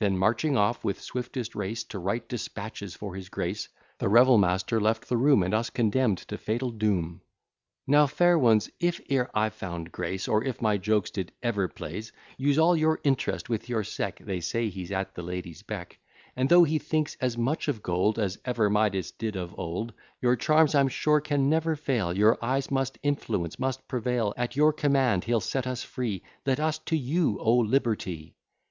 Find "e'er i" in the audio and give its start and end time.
9.12-9.50